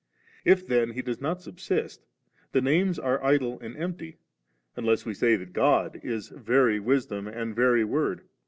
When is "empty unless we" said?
3.77-5.13